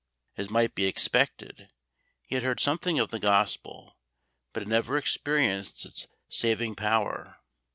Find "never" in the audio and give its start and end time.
4.67-4.97